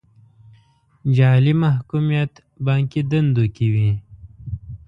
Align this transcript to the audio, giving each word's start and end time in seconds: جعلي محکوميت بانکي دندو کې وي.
جعلي 1.15 1.53
محکوميت 1.63 2.31
بانکي 2.65 3.01
دندو 3.11 3.45
کې 3.55 3.67
وي. 3.73 3.91